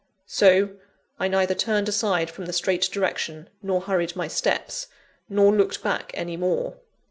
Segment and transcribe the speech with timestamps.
[0.25, 0.69] So,
[1.19, 4.87] I neither turned aside from the straight direction, nor hurried my steps,
[5.29, 6.77] nor looked back any more.